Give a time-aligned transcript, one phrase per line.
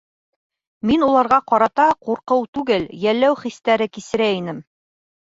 [0.91, 4.63] Мин уларға ҡарата ҡурҡыу түгел, йәлләү хистәре кисерә инем.